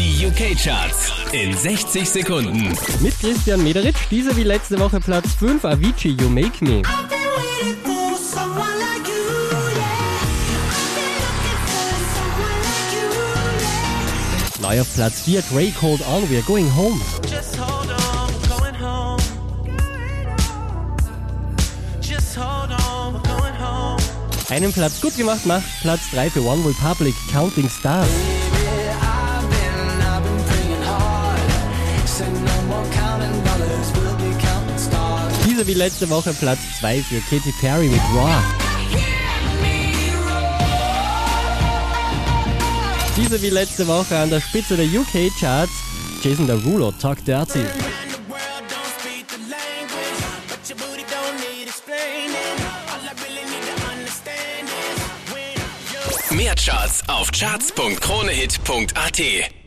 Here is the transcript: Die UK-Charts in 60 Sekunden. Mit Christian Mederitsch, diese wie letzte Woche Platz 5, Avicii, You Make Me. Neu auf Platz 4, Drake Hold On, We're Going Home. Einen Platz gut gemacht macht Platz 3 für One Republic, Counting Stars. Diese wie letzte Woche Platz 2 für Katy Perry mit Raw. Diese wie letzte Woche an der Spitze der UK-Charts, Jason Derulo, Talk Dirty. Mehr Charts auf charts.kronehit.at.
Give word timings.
Die 0.00 0.26
UK-Charts 0.26 1.12
in 1.32 1.54
60 1.54 2.08
Sekunden. 2.08 2.74
Mit 3.00 3.20
Christian 3.20 3.62
Mederitsch, 3.62 3.98
diese 4.10 4.34
wie 4.34 4.44
letzte 4.44 4.78
Woche 4.78 4.98
Platz 4.98 5.34
5, 5.38 5.62
Avicii, 5.62 6.16
You 6.18 6.30
Make 6.30 6.64
Me. 6.64 6.80
Neu 14.62 14.80
auf 14.80 14.94
Platz 14.94 15.20
4, 15.20 15.42
Drake 15.42 15.82
Hold 15.82 16.00
On, 16.08 16.22
We're 16.30 16.46
Going 16.46 16.74
Home. 16.74 16.98
Einen 24.48 24.72
Platz 24.72 24.98
gut 25.02 25.14
gemacht 25.18 25.44
macht 25.44 25.64
Platz 25.82 26.00
3 26.12 26.30
für 26.30 26.42
One 26.42 26.64
Republic, 26.66 27.14
Counting 27.30 27.68
Stars. 27.68 28.08
Diese 35.60 35.72
wie 35.72 35.78
letzte 35.78 36.08
Woche 36.08 36.32
Platz 36.32 36.60
2 36.78 37.02
für 37.02 37.20
Katy 37.20 37.52
Perry 37.60 37.88
mit 37.88 38.00
Raw. 38.14 38.42
Diese 43.14 43.42
wie 43.42 43.50
letzte 43.50 43.86
Woche 43.86 44.16
an 44.16 44.30
der 44.30 44.40
Spitze 44.40 44.78
der 44.78 44.86
UK-Charts, 44.86 45.70
Jason 46.22 46.46
Derulo, 46.46 46.92
Talk 46.92 47.22
Dirty. 47.26 47.66
Mehr 56.30 56.54
Charts 56.54 57.02
auf 57.06 57.30
charts.kronehit.at. 57.32 59.59